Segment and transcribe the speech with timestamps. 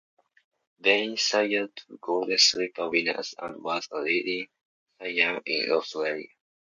[0.79, 4.47] Vain sired two Golden Slipper winners and was a leading
[4.99, 6.25] sire in Australia.